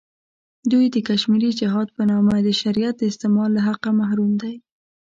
دوی 0.71 0.85
د 0.91 0.97
کشمیري 1.07 1.51
جهاد 1.59 1.87
په 1.95 2.03
نامه 2.11 2.35
د 2.41 2.49
شریعت 2.61 2.95
د 2.99 3.03
استعمال 3.11 3.49
له 3.53 3.61
حقه 3.67 3.89
محروم 3.99 4.31
دی. 4.41 4.55